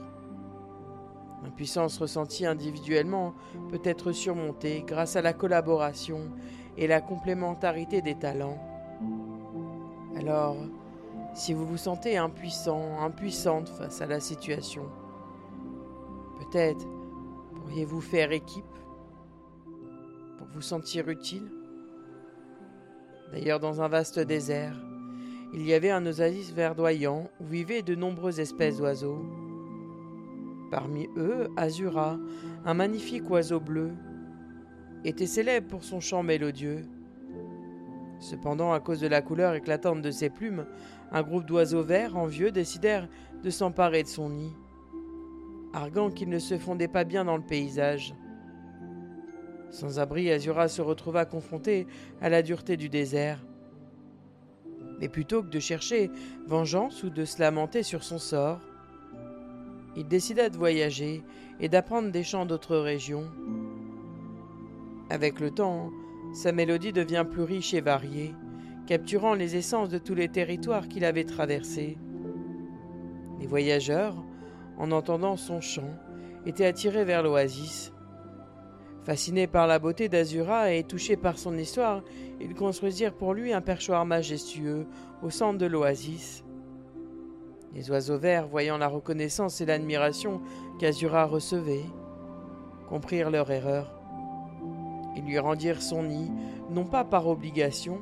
L'impuissance 1.43 1.98
ressentie 2.00 2.46
individuellement 2.46 3.34
peut 3.69 3.81
être 3.84 4.12
surmontée 4.12 4.84
grâce 4.86 5.15
à 5.15 5.22
la 5.22 5.34
collaboration 5.34 6.31
et 6.77 6.88
la 6.88 7.01
complémentarité 7.01 8.01
des 8.01 8.15
talents. 8.15 8.60
Alors, 10.19 10.57
si 11.36 11.53
vous 11.53 11.67
vous 11.67 11.77
sentez 11.77 12.17
impuissant, 12.17 13.00
impuissante 13.00 13.69
face 13.69 14.01
à 14.01 14.07
la 14.07 14.19
situation, 14.19 14.86
peut-être 16.39 16.88
pourriez-vous 17.55 18.01
faire 18.01 18.31
équipe 18.31 18.65
pour 20.38 20.47
vous 20.47 20.62
sentir 20.62 21.07
utile? 21.09 21.51
D'ailleurs, 23.31 23.59
dans 23.59 23.81
un 23.81 23.88
vaste 23.88 24.19
désert, 24.19 24.75
il 25.53 25.65
y 25.65 25.74
avait 25.74 25.91
un 25.91 26.05
oasis 26.05 26.51
verdoyant 26.51 27.29
où 27.39 27.45
vivaient 27.45 27.83
de 27.83 27.93
nombreuses 27.93 28.39
espèces 28.39 28.77
d'oiseaux. 28.77 29.24
Parmi 30.71 31.07
eux, 31.15 31.47
Azura, 31.57 32.17
un 32.65 32.74
magnifique 32.74 33.29
oiseau 33.29 33.59
bleu, 33.59 33.91
était 35.05 35.27
célèbre 35.27 35.67
pour 35.67 35.83
son 35.83 36.00
chant 36.00 36.24
mélodieux. 36.24 36.86
Cependant, 38.19 38.74
à 38.74 38.79
cause 38.79 39.00
de 39.00 39.07
la 39.07 39.21
couleur 39.21 39.53
éclatante 39.53 40.01
de 40.01 40.12
ses 40.12 40.29
plumes, 40.29 40.65
un 41.12 41.21
groupe 41.21 41.45
d'oiseaux 41.45 41.83
verts 41.83 42.17
envieux 42.17 42.51
décidèrent 42.51 43.07
de 43.43 43.50
s'emparer 43.50 44.03
de 44.03 44.07
son 44.07 44.29
nid, 44.29 44.53
arguant 45.74 46.09
qu'il 46.09 46.29
ne 46.29 46.39
se 46.39 46.57
fondait 46.57 46.88
pas 46.88 47.03
bien 47.03 47.25
dans 47.25 47.38
le 47.38 47.43
paysage. 47.43 48.15
Sans 49.69 50.00
abri, 50.00 50.31
Azura 50.31 50.67
se 50.67 50.81
retrouva 50.81 51.25
confronté 51.25 51.88
à 52.21 52.29
la 52.29 52.41
dureté 52.41 52.77
du 52.77 52.89
désert. 52.89 53.45
Mais 55.00 55.09
plutôt 55.09 55.43
que 55.43 55.50
de 55.50 55.59
chercher 55.59 56.09
vengeance 56.47 57.03
ou 57.03 57.09
de 57.09 57.25
se 57.25 57.39
lamenter 57.39 57.83
sur 57.83 58.03
son 58.03 58.17
sort, 58.17 58.62
il 59.95 60.07
décida 60.07 60.50
de 60.50 60.57
voyager 60.57 61.24
et 61.59 61.69
d'apprendre 61.69 62.12
des 62.12 62.24
chants 62.24 62.45
d'autres 62.45 62.77
régions. 62.77 63.27
Avec 65.09 65.39
le 65.39 65.51
temps, 65.51 65.91
sa 66.34 66.51
mélodie 66.51 66.93
devient 66.93 67.25
plus 67.29 67.43
riche 67.43 67.74
et 67.74 67.81
variée, 67.81 68.36
capturant 68.86 69.34
les 69.34 69.55
essences 69.55 69.89
de 69.89 69.98
tous 69.98 70.15
les 70.15 70.29
territoires 70.29 70.88
qu'il 70.88 71.05
avait 71.05 71.24
traversés. 71.24 71.98
Les 73.39 73.48
voyageurs, 73.48 74.15
en 74.77 74.91
entendant 74.91 75.38
son 75.38 75.62
chant, 75.62 75.93
étaient 76.46 76.65
attirés 76.65 77.03
vers 77.05 77.24
l'oasis. 77.24 77.91
Fascinés 79.03 79.48
par 79.48 79.67
la 79.67 79.79
beauté 79.79 80.10
d'Azura 80.10 80.74
et 80.74 80.84
touchés 80.84 81.17
par 81.17 81.38
son 81.38 81.57
histoire, 81.57 82.03
ils 82.41 82.53
construisirent 82.53 83.13
pour 83.13 83.34
lui 83.34 83.53
un 83.53 83.62
perchoir 83.62 84.05
majestueux 84.05 84.86
au 85.24 85.29
centre 85.29 85.57
de 85.57 85.65
l'oasis. 85.65 86.43
Les 87.74 87.89
oiseaux 87.89 88.17
verts, 88.17 88.48
voyant 88.48 88.77
la 88.77 88.88
reconnaissance 88.88 89.62
et 89.62 89.65
l'admiration 89.65 90.41
qu'Azura 90.79 91.25
recevait, 91.25 91.86
comprirent 92.89 93.29
leur 93.29 93.51
erreur. 93.51 93.96
Ils 95.17 95.25
lui 95.25 95.39
rendirent 95.39 95.81
son 95.81 96.03
nid, 96.03 96.31
non 96.69 96.86
pas 96.86 97.03
par 97.03 97.27
obligation, 97.27 98.01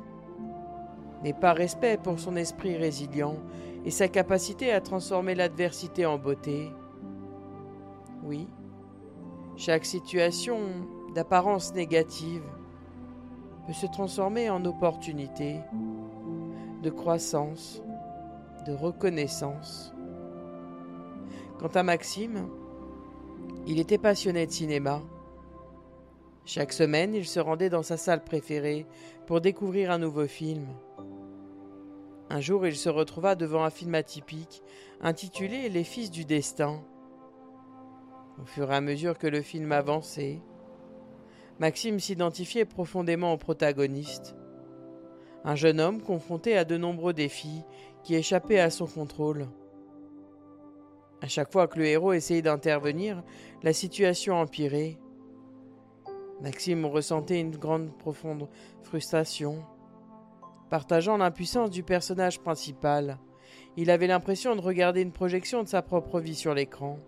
mais 1.22 1.32
par 1.32 1.56
respect 1.56 1.96
pour 1.96 2.20
son 2.20 2.36
esprit 2.36 2.76
résilient 2.76 3.36
et 3.86 3.90
sa 3.90 4.08
capacité 4.08 4.70
à 4.70 4.82
transformer 4.82 5.34
l'adversité 5.34 6.04
en 6.04 6.18
beauté. 6.18 6.70
Oui, 8.22 8.46
chaque 9.56 9.86
situation 9.86 10.58
d'apparence 11.14 11.72
négative 11.74 12.42
peut 13.66 13.72
se 13.72 13.86
transformer 13.86 14.50
en 14.50 14.62
opportunité 14.66 15.60
de 16.82 16.90
croissance, 16.90 17.82
de 18.66 18.74
reconnaissance. 18.74 19.94
Quant 21.58 21.70
à 21.74 21.82
Maxime, 21.82 22.46
il 23.66 23.80
était 23.80 23.96
passionné 23.96 24.46
de 24.46 24.52
cinéma 24.52 25.00
chaque 26.46 26.72
semaine, 26.72 27.12
il 27.14 27.26
se 27.26 27.40
rendait 27.40 27.70
dans 27.70 27.82
sa 27.82 27.96
salle 27.96 28.22
préférée 28.22 28.86
pour 29.26 29.40
découvrir 29.40 29.90
un 29.90 29.98
nouveau 29.98 30.28
film. 30.28 30.68
Un 32.30 32.40
jour, 32.40 32.66
il 32.68 32.76
se 32.76 32.88
retrouva 32.88 33.34
devant 33.34 33.64
un 33.64 33.70
film 33.70 33.96
atypique 33.96 34.62
intitulé 35.00 35.68
Les 35.68 35.82
Fils 35.82 36.08
du 36.08 36.24
Destin. 36.24 36.80
Au 38.40 38.44
fur 38.44 38.70
et 38.70 38.76
à 38.76 38.80
mesure 38.80 39.18
que 39.18 39.26
le 39.26 39.42
film 39.42 39.72
avançait, 39.72 40.40
Maxime 41.58 41.98
s'identifiait 41.98 42.64
profondément 42.64 43.32
au 43.32 43.38
protagoniste. 43.38 44.36
Un 45.44 45.56
jeune 45.56 45.80
homme 45.80 46.00
confronté 46.00 46.56
à 46.56 46.64
de 46.64 46.76
nombreux 46.76 47.12
défis 47.12 47.64
qui 48.04 48.14
échappaient 48.14 48.60
à 48.60 48.70
son 48.70 48.86
contrôle. 48.86 49.48
À 51.22 51.26
chaque 51.26 51.50
fois 51.50 51.66
que 51.66 51.78
le 51.78 51.86
héros 51.86 52.12
essayait 52.12 52.42
d'intervenir, 52.42 53.24
la 53.64 53.72
situation 53.72 54.36
empirait. 54.36 54.96
Maxime 56.40 56.84
ressentait 56.84 57.40
une 57.40 57.56
grande 57.56 57.96
profonde 57.96 58.48
frustration. 58.82 59.64
Partageant 60.68 61.16
l'impuissance 61.16 61.70
du 61.70 61.82
personnage 61.82 62.40
principal, 62.40 63.18
il 63.76 63.90
avait 63.90 64.06
l'impression 64.06 64.54
de 64.54 64.60
regarder 64.60 65.00
une 65.00 65.12
projection 65.12 65.62
de 65.62 65.68
sa 65.68 65.80
propre 65.82 66.20
vie 66.20 66.34
sur 66.34 66.54
l'écran. 66.54 66.98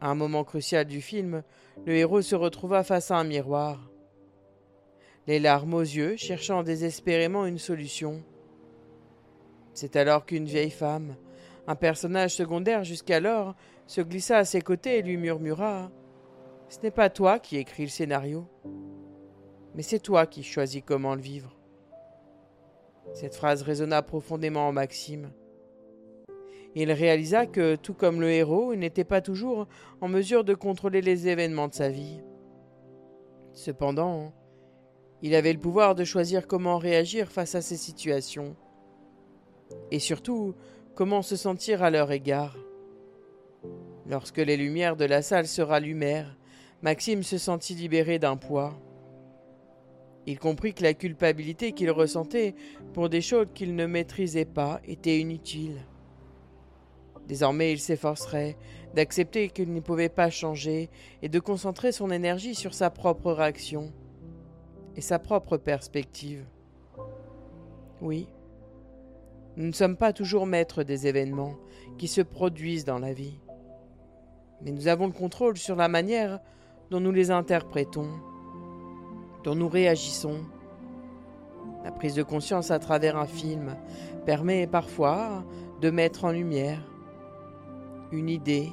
À 0.00 0.10
un 0.10 0.14
moment 0.14 0.44
crucial 0.44 0.84
du 0.86 1.00
film, 1.00 1.42
le 1.86 1.94
héros 1.94 2.22
se 2.22 2.34
retrouva 2.34 2.82
face 2.84 3.10
à 3.10 3.16
un 3.16 3.24
miroir. 3.24 3.90
les 5.26 5.38
larmes 5.38 5.74
aux 5.74 5.80
yeux, 5.80 6.16
cherchant 6.16 6.62
désespérément 6.62 7.46
une 7.46 7.58
solution. 7.58 8.22
C'est 9.74 9.94
alors 9.94 10.26
qu'une 10.26 10.46
vieille 10.46 10.70
femme, 10.70 11.14
un 11.68 11.76
personnage 11.76 12.34
secondaire 12.34 12.84
jusqu'alors, 12.84 13.54
se 13.86 14.00
glissa 14.00 14.38
à 14.38 14.44
ses 14.44 14.60
côtés 14.60 14.98
et 14.98 15.02
lui 15.02 15.18
murmura 15.18 15.90
Ce 16.70 16.78
n'est 16.84 16.92
pas 16.92 17.10
toi 17.10 17.40
qui 17.40 17.56
écris 17.56 17.82
le 17.82 17.88
scénario, 17.88 18.46
mais 19.74 19.82
c'est 19.82 19.98
toi 19.98 20.26
qui 20.26 20.44
choisis 20.44 20.82
comment 20.86 21.16
le 21.16 21.20
vivre. 21.20 21.58
Cette 23.12 23.34
phrase 23.34 23.62
résonna 23.62 24.02
profondément 24.02 24.68
en 24.68 24.72
Maxime. 24.72 25.32
Il 26.76 26.92
réalisa 26.92 27.46
que, 27.46 27.74
tout 27.74 27.92
comme 27.92 28.20
le 28.20 28.30
héros, 28.30 28.72
il 28.72 28.78
n'était 28.78 29.02
pas 29.02 29.20
toujours 29.20 29.66
en 30.00 30.06
mesure 30.06 30.44
de 30.44 30.54
contrôler 30.54 31.00
les 31.00 31.26
événements 31.26 31.66
de 31.66 31.74
sa 31.74 31.88
vie. 31.88 32.20
Cependant, 33.52 34.32
il 35.22 35.34
avait 35.34 35.52
le 35.52 35.58
pouvoir 35.58 35.96
de 35.96 36.04
choisir 36.04 36.46
comment 36.46 36.78
réagir 36.78 37.32
face 37.32 37.56
à 37.56 37.62
ces 37.62 37.76
situations, 37.76 38.54
et 39.90 39.98
surtout 39.98 40.54
comment 40.94 41.22
se 41.22 41.34
sentir 41.34 41.82
à 41.82 41.90
leur 41.90 42.12
égard. 42.12 42.56
Lorsque 44.06 44.38
les 44.38 44.56
lumières 44.56 44.94
de 44.94 45.04
la 45.04 45.20
salle 45.20 45.48
se 45.48 45.62
rallumèrent, 45.62 46.36
Maxime 46.82 47.22
se 47.22 47.36
sentit 47.36 47.74
libéré 47.74 48.18
d'un 48.18 48.36
poids. 48.36 48.74
Il 50.26 50.38
comprit 50.38 50.72
que 50.72 50.82
la 50.82 50.94
culpabilité 50.94 51.72
qu'il 51.72 51.90
ressentait 51.90 52.54
pour 52.94 53.10
des 53.10 53.20
choses 53.20 53.48
qu'il 53.54 53.74
ne 53.74 53.84
maîtrisait 53.84 54.46
pas 54.46 54.80
était 54.84 55.18
inutile. 55.18 55.84
Désormais, 57.26 57.72
il 57.72 57.80
s'efforcerait 57.80 58.56
d'accepter 58.94 59.50
qu'il 59.50 59.72
ne 59.72 59.80
pouvait 59.80 60.08
pas 60.08 60.30
changer 60.30 60.88
et 61.22 61.28
de 61.28 61.38
concentrer 61.38 61.92
son 61.92 62.10
énergie 62.10 62.54
sur 62.54 62.72
sa 62.72 62.88
propre 62.88 63.30
réaction 63.32 63.92
et 64.96 65.02
sa 65.02 65.18
propre 65.18 65.58
perspective. 65.58 66.46
Oui, 68.00 68.26
nous 69.56 69.66
ne 69.66 69.72
sommes 69.72 69.96
pas 69.96 70.14
toujours 70.14 70.46
maîtres 70.46 70.82
des 70.82 71.06
événements 71.06 71.56
qui 71.98 72.08
se 72.08 72.22
produisent 72.22 72.86
dans 72.86 72.98
la 72.98 73.12
vie, 73.12 73.38
mais 74.62 74.72
nous 74.72 74.88
avons 74.88 75.06
le 75.06 75.12
contrôle 75.12 75.58
sur 75.58 75.76
la 75.76 75.88
manière 75.88 76.40
dont 76.90 77.00
nous 77.00 77.12
les 77.12 77.30
interprétons 77.30 78.08
dont 79.44 79.54
nous 79.54 79.68
réagissons. 79.68 80.40
La 81.84 81.90
prise 81.90 82.14
de 82.14 82.22
conscience 82.22 82.70
à 82.70 82.78
travers 82.78 83.16
un 83.16 83.26
film 83.26 83.76
permet 84.26 84.66
parfois 84.66 85.44
de 85.80 85.90
mettre 85.90 86.24
en 86.24 86.32
lumière 86.32 86.82
une 88.12 88.28
idée 88.28 88.70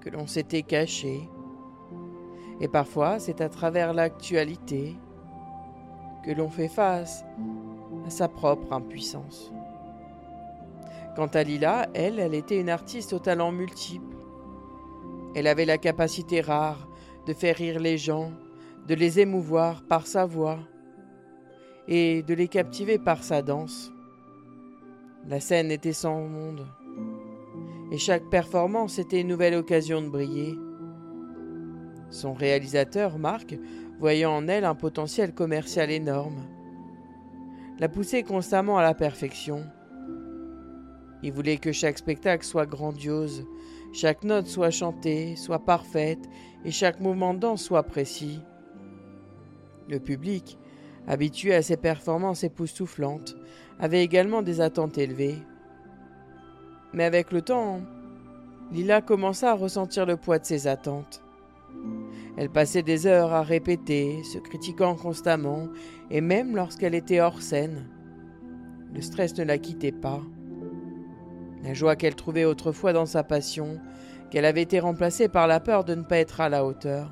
que 0.00 0.10
l'on 0.10 0.26
s'était 0.26 0.62
cachée. 0.62 1.28
Et 2.60 2.68
parfois, 2.68 3.18
c'est 3.18 3.40
à 3.40 3.48
travers 3.48 3.94
l'actualité 3.94 4.96
que 6.24 6.30
l'on 6.30 6.50
fait 6.50 6.68
face 6.68 7.24
à 8.06 8.10
sa 8.10 8.28
propre 8.28 8.72
impuissance. 8.72 9.50
Quant 11.16 11.28
à 11.28 11.42
Lila, 11.42 11.88
elle, 11.94 12.18
elle 12.18 12.34
était 12.34 12.60
une 12.60 12.68
artiste 12.68 13.14
au 13.14 13.18
talent 13.18 13.50
multiple. 13.50 14.16
Elle 15.34 15.46
avait 15.46 15.64
la 15.64 15.78
capacité 15.78 16.40
rare 16.40 16.89
de 17.26 17.32
faire 17.32 17.56
rire 17.56 17.80
les 17.80 17.98
gens 17.98 18.32
de 18.90 18.94
les 18.94 19.20
émouvoir 19.20 19.82
par 19.82 20.06
sa 20.06 20.26
voix 20.26 20.58
et 21.86 22.22
de 22.22 22.34
les 22.34 22.48
captiver 22.48 22.98
par 22.98 23.22
sa 23.22 23.42
danse. 23.42 23.92
La 25.28 25.38
scène 25.38 25.70
était 25.70 25.92
sans 25.92 26.22
monde, 26.22 26.66
et 27.92 27.98
chaque 27.98 28.28
performance 28.30 28.98
était 28.98 29.20
une 29.20 29.28
nouvelle 29.28 29.54
occasion 29.54 30.02
de 30.02 30.08
briller. 30.08 30.56
Son 32.10 32.32
réalisateur, 32.32 33.18
Marc, 33.18 33.56
voyant 33.98 34.32
en 34.32 34.48
elle 34.48 34.64
un 34.64 34.74
potentiel 34.74 35.34
commercial 35.34 35.90
énorme, 35.90 36.46
la 37.78 37.88
poussait 37.88 38.22
constamment 38.22 38.78
à 38.78 38.82
la 38.82 38.94
perfection. 38.94 39.64
Il 41.22 41.32
voulait 41.32 41.58
que 41.58 41.70
chaque 41.70 41.98
spectacle 41.98 42.44
soit 42.44 42.66
grandiose, 42.66 43.46
chaque 43.92 44.24
note 44.24 44.46
soit 44.46 44.70
chantée, 44.70 45.36
soit 45.36 45.64
parfaite, 45.64 46.28
et 46.64 46.70
chaque 46.70 47.00
mouvement 47.00 47.34
de 47.34 47.40
danse 47.40 47.62
soit 47.62 47.82
précis. 47.82 48.40
Le 49.88 49.98
public, 49.98 50.58
habitué 51.06 51.54
à 51.54 51.62
ses 51.62 51.76
performances 51.76 52.44
époustouflantes, 52.44 53.36
avait 53.78 54.04
également 54.04 54.42
des 54.42 54.60
attentes 54.60 54.98
élevées. 54.98 55.38
Mais 56.92 57.04
avec 57.04 57.32
le 57.32 57.42
temps, 57.42 57.80
Lila 58.72 59.00
commença 59.00 59.50
à 59.50 59.54
ressentir 59.54 60.06
le 60.06 60.16
poids 60.16 60.38
de 60.38 60.44
ses 60.44 60.66
attentes. 60.66 61.22
Elle 62.36 62.50
passait 62.50 62.82
des 62.82 63.06
heures 63.06 63.32
à 63.32 63.42
répéter, 63.42 64.22
se 64.24 64.38
critiquant 64.38 64.94
constamment, 64.94 65.68
et 66.10 66.20
même 66.20 66.56
lorsqu'elle 66.56 66.94
était 66.94 67.20
hors 67.20 67.42
scène. 67.42 67.88
Le 68.94 69.00
stress 69.00 69.36
ne 69.38 69.44
la 69.44 69.58
quittait 69.58 69.92
pas. 69.92 70.20
La 71.62 71.74
joie 71.74 71.96
qu'elle 71.96 72.14
trouvait 72.14 72.44
autrefois 72.44 72.92
dans 72.92 73.06
sa 73.06 73.22
passion, 73.22 73.80
qu'elle 74.30 74.44
avait 74.44 74.62
été 74.62 74.80
remplacée 74.80 75.28
par 75.28 75.46
la 75.46 75.60
peur 75.60 75.84
de 75.84 75.94
ne 75.94 76.02
pas 76.02 76.18
être 76.18 76.40
à 76.40 76.48
la 76.48 76.64
hauteur. 76.64 77.10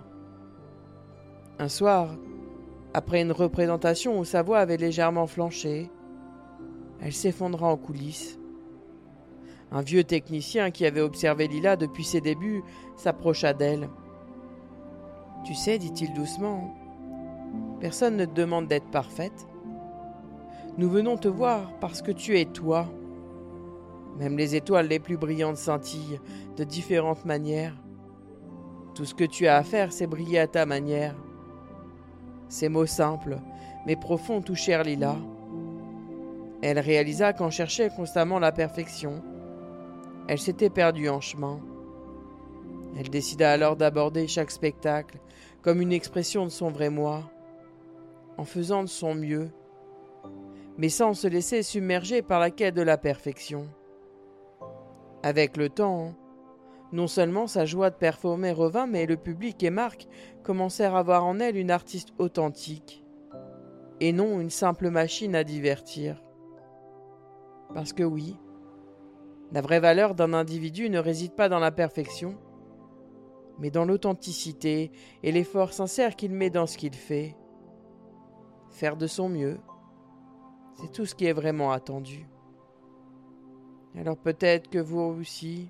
Un 1.59 1.69
soir, 1.69 2.17
après 2.95 3.23
une 3.23 3.33
représentation 3.33 4.19
où 4.19 4.25
sa 4.25 4.43
voix 4.43 4.59
avait 4.59 4.77
légèrement 4.77 5.27
flanché, 5.27 5.91
elle 7.01 7.13
s'effondra 7.13 7.69
en 7.69 7.77
coulisses. 7.77 8.39
Un 9.71 9.83
vieux 9.83 10.05
technicien 10.05 10.71
qui 10.71 10.87
avait 10.87 11.01
observé 11.01 11.47
Lila 11.47 11.77
depuis 11.77 12.05
ses 12.05 12.21
débuts 12.21 12.63
s'approcha 12.97 13.53
d'elle. 13.53 13.89
Tu 15.45 15.55
sais, 15.55 15.79
dit-il 15.79 16.13
doucement, 16.15 16.75
personne 17.81 18.17
ne 18.17 18.25
te 18.25 18.35
demande 18.35 18.67
d'être 18.67 18.91
parfaite. 18.91 19.47
Nous 20.79 20.89
venons 20.89 21.17
te 21.17 21.29
voir 21.29 21.73
parce 21.81 22.03
que 22.03 22.13
tu 22.13 22.39
es 22.39 22.47
toi. 22.47 22.89
Même 24.19 24.37
les 24.37 24.57
étoiles 24.57 24.89
les 24.89 24.99
plus 24.99 25.17
brillantes 25.17 25.57
scintillent 25.57 26.21
de 26.57 26.65
différentes 26.65 27.25
manières. 27.25 27.77
Tout 28.95 29.05
ce 29.05 29.15
que 29.15 29.25
tu 29.25 29.47
as 29.47 29.57
à 29.57 29.63
faire, 29.63 29.93
c'est 29.93 30.09
briller 30.09 30.41
à 30.41 30.49
ta 30.49 30.67
manière. 30.67 31.15
Ces 32.49 32.69
mots 32.69 32.87
simples, 32.87 33.39
mais 33.87 33.95
profonds 33.95 34.41
touchèrent 34.41 34.83
Lila. 34.83 35.17
Elle 36.63 36.81
réalisa 36.81 37.33
qu'en 37.33 37.51
cherchait 37.51 37.91
constamment 37.91 38.41
la 38.41 38.51
perfection, 38.51 39.23
elle 40.29 40.39
s'était 40.39 40.71
perdue 40.71 41.09
en 41.09 41.21
chemin. 41.21 41.61
Elle 42.99 43.09
décida 43.09 43.51
alors 43.53 43.77
d'aborder 43.77 44.27
chaque 44.27 44.51
spectacle 44.51 45.19
comme 45.63 45.81
une 45.81 45.93
expression 45.93 46.45
de 46.45 46.51
son 46.51 46.71
vrai 46.71 46.91
moi, 46.91 47.31
en 48.37 48.45
faisant 48.45 48.83
de 48.83 48.89
son 48.89 49.15
mieux, 49.15 49.51
mais 50.77 50.89
sans 50.89 51.15
se 51.15 51.27
laisser 51.27 51.63
submerger 51.63 52.23
par 52.23 52.41
la 52.41 52.51
quête 52.51 52.75
de 52.75 52.83
la 52.83 52.99
perfection. 52.99 53.69
Avec 55.23 55.57
le 55.57 55.69
temps, 55.69 56.15
non 56.93 57.07
seulement 57.07 57.47
sa 57.47 57.65
joie 57.65 57.91
de 57.91 57.97
performer 57.97 58.53
revint, 58.53 58.87
mais 58.87 59.05
le 59.05 59.17
public 59.17 59.63
et 59.63 59.71
Marc 59.71 60.07
commencèrent 60.43 60.95
à 60.95 61.03
voir 61.03 61.25
en 61.25 61.41
elle 61.41 61.57
une 61.57 61.71
artiste 61.71 62.11
authentique, 62.19 63.05
et 64.01 64.13
non 64.13 64.41
une 64.41 64.51
simple 64.51 64.91
machine 64.91 65.35
à 65.35 65.45
divertir. 65.45 66.23
Parce 67.75 67.93
que 67.93 68.05
oui, 68.05 68.37
la 69.53 69.61
vraie 69.61 69.81
valeur 69.81 70.15
d'un 70.15 70.33
individu 70.33 70.89
ne 70.89 70.99
réside 70.99 71.33
pas 71.33 71.49
dans 71.49 71.59
la 71.59 71.73
perfection, 71.73 72.37
mais 73.59 73.71
dans 73.71 73.85
l'authenticité 73.85 74.93
et 75.23 75.33
l'effort 75.33 75.73
sincère 75.73 76.17
qu'il 76.17 76.33
met 76.33 76.51
dans 76.51 76.67
ce 76.67 76.79
qu'il 76.79 76.95
fait. 76.95 77.37
Faire 78.71 78.97
de 78.97 79.07
son 79.07 79.29
mieux, 79.29 79.59
c'est 80.77 80.93
tout 80.93 81.07
ce 81.07 81.15
qui 81.15 81.27
est 81.27 81.33
vraiment 81.33 81.73
attendu. 81.73 82.29
Alors 83.99 84.17
peut-être 84.17 84.71
que 84.71 84.79
vous 84.79 85.01
aussi, 85.01 85.69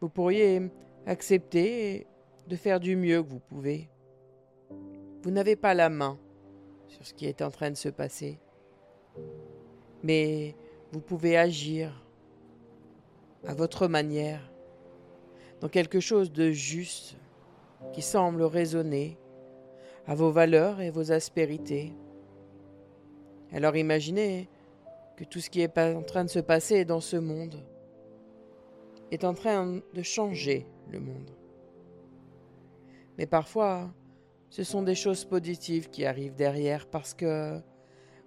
vous 0.00 0.08
pourriez 0.08 0.70
accepter 1.04 2.06
de 2.48 2.56
faire 2.56 2.80
du 2.80 2.96
mieux 2.96 3.22
que 3.22 3.28
vous 3.28 3.38
pouvez. 3.38 3.90
Vous 5.22 5.30
n'avez 5.30 5.54
pas 5.54 5.74
la 5.74 5.90
main 5.90 6.18
sur 6.88 7.04
ce 7.04 7.12
qui 7.12 7.26
est 7.26 7.42
en 7.42 7.50
train 7.50 7.70
de 7.70 7.76
se 7.76 7.90
passer, 7.90 8.38
mais 10.02 10.56
vous 10.90 11.00
pouvez 11.00 11.36
agir 11.36 12.02
à 13.46 13.52
votre 13.52 13.88
manière, 13.88 14.50
dans 15.60 15.68
quelque 15.68 16.00
chose 16.00 16.32
de 16.32 16.50
juste 16.50 17.18
qui 17.92 18.00
semble 18.00 18.42
résonner 18.42 19.18
à 20.06 20.14
vos 20.14 20.30
valeurs 20.30 20.80
et 20.80 20.90
vos 20.90 21.12
aspérités. 21.12 21.92
Alors 23.52 23.76
imaginez 23.76 24.48
tout 25.26 25.40
ce 25.40 25.50
qui 25.50 25.60
est 25.60 25.78
en 25.78 26.02
train 26.02 26.24
de 26.24 26.30
se 26.30 26.38
passer 26.38 26.84
dans 26.84 27.00
ce 27.00 27.16
monde 27.16 27.64
est 29.10 29.24
en 29.24 29.34
train 29.34 29.80
de 29.94 30.02
changer 30.02 30.66
le 30.90 31.00
monde. 31.00 31.30
Mais 33.18 33.26
parfois, 33.26 33.92
ce 34.50 34.64
sont 34.64 34.82
des 34.82 34.94
choses 34.94 35.24
positives 35.24 35.90
qui 35.90 36.04
arrivent 36.04 36.34
derrière 36.34 36.86
parce 36.86 37.14
que 37.14 37.60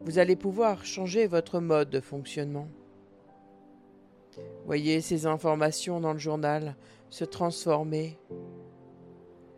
vous 0.01 0.19
allez 0.19 0.35
pouvoir 0.35 0.85
changer 0.85 1.27
votre 1.27 1.59
mode 1.59 1.89
de 1.89 1.99
fonctionnement. 1.99 2.67
Voyez 4.65 5.01
ces 5.01 5.25
informations 5.25 5.99
dans 5.99 6.13
le 6.13 6.19
journal 6.19 6.75
se 7.09 7.23
transformer 7.23 8.17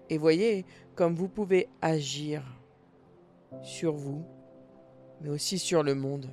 et 0.09 0.17
voyez 0.17 0.65
comme 0.95 1.15
vous 1.15 1.29
pouvez 1.29 1.67
agir 1.81 2.43
sur 3.61 3.93
vous, 3.95 4.23
mais 5.21 5.29
aussi 5.29 5.59
sur 5.59 5.83
le 5.83 5.95
monde. 5.95 6.29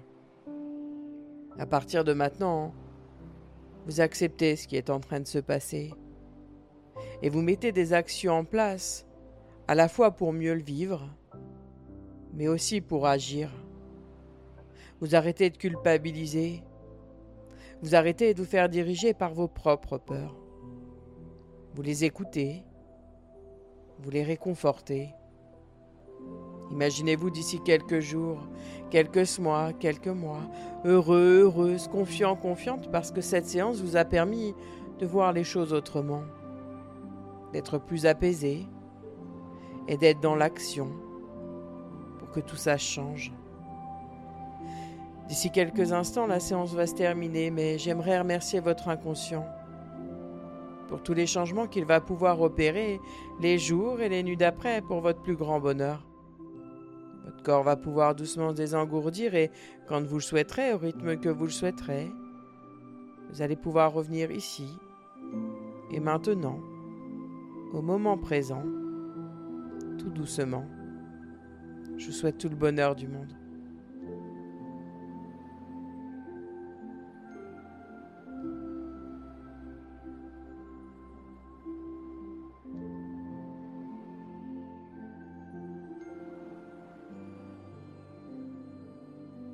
À 1.59 1.67
partir 1.67 2.03
de 2.03 2.13
maintenant, 2.13 2.75
vous 3.87 4.01
acceptez 4.01 4.57
ce 4.57 4.67
qui 4.67 4.77
est 4.77 4.91
en 4.91 4.99
train 4.99 5.21
de 5.21 5.27
se 5.27 5.39
passer 5.39 5.93
et 7.23 7.29
vous 7.29 7.43
mettez 7.43 7.71
des 7.71 7.93
actions 7.93 8.35
en 8.35 8.45
place, 8.45 9.07
à 9.69 9.75
la 9.75 9.89
fois 9.89 10.11
pour 10.11 10.33
mieux 10.33 10.55
le 10.55 10.63
vivre, 10.63 11.09
mais 12.33 12.49
aussi 12.49 12.81
pour 12.81 13.07
agir. 13.07 13.51
Vous 15.01 15.15
arrêtez 15.15 15.51
de 15.51 15.57
culpabiliser, 15.57 16.63
vous 17.83 17.95
arrêtez 17.95 18.35
de 18.35 18.41
vous 18.41 18.49
faire 18.49 18.69
diriger 18.69 19.15
par 19.15 19.33
vos 19.33 19.49
propres 19.49 19.99
peurs. 19.99 20.37
Vous 21.75 21.83
les 21.83 22.05
écoutez, 22.05 22.65
vous 23.99 24.11
les 24.11 24.23
réconfortez. 24.23 25.15
Imaginez-vous 26.71 27.31
d'ici 27.31 27.61
quelques 27.61 28.01
jours, 28.01 28.39
quelques 28.91 29.39
mois, 29.39 29.73
quelques 29.73 30.09
mois, 30.09 30.41
heureux, 30.85 31.41
heureuse, 31.43 31.89
confiant, 31.89 32.37
confiante, 32.37 32.91
parce 32.91 33.11
que 33.11 33.21
cette 33.21 33.47
séance 33.47 33.81
vous 33.81 33.97
a 33.97 34.05
permis 34.05 34.55
de 34.99 35.07
voir 35.07 35.33
les 35.33 35.45
choses 35.45 35.73
autrement, 35.73 36.23
d'être 37.53 37.79
plus 37.79 38.07
apaisé 38.07 38.67
et 39.89 39.97
d'être 39.97 40.21
dans 40.21 40.37
l'action 40.37 40.89
pour 42.19 42.31
que 42.31 42.41
tout 42.41 42.57
ça 42.57 42.79
change. 42.79 43.33
D'ici 45.29 45.51
quelques 45.51 45.93
instants, 45.93 46.27
la 46.27 46.41
séance 46.41 46.75
va 46.75 46.87
se 46.87 46.95
terminer, 46.95 47.51
mais 47.51 47.79
j'aimerais 47.79 48.19
remercier 48.19 48.61
votre 48.61 48.89
inconscient 48.89 49.47
pour 50.89 51.03
tous 51.03 51.15
les 51.15 51.27
changements 51.27 51.67
qu'il 51.67 51.87
va 51.87 52.01
pouvoir 52.01 52.41
opérer 52.41 53.01
les 53.41 53.59
jours 53.59 54.01
et 54.01 54.09
les 54.09 54.23
nuits 54.23 54.37
d'après 54.37 54.83
pour 54.83 55.01
votre 55.01 55.23
plus 55.23 55.35
grand 55.35 55.61
bonheur. 55.61 56.05
Corps 57.45 57.63
va 57.63 57.77
pouvoir 57.77 58.15
doucement 58.15 58.51
se 58.51 58.57
désengourdir 58.57 59.35
et, 59.35 59.51
quand 59.87 60.03
vous 60.03 60.17
le 60.17 60.23
souhaiterez, 60.23 60.73
au 60.73 60.79
rythme 60.79 61.17
que 61.19 61.29
vous 61.29 61.45
le 61.45 61.51
souhaiterez, 61.51 62.11
vous 63.31 63.43
allez 63.43 63.57
pouvoir 63.57 63.93
revenir 63.93 64.31
ici 64.31 64.79
et 65.93 66.01
maintenant, 66.01 66.59
au 67.73 67.83
moment 67.83 68.19
présent, 68.19 68.65
tout 69.99 70.11
doucement. 70.11 70.65
Je 71.97 72.07
vous 72.07 72.13
souhaite 72.13 72.39
tout 72.39 72.49
le 72.49 72.57
bonheur 72.57 72.97
du 72.97 73.07
monde. 73.07 73.33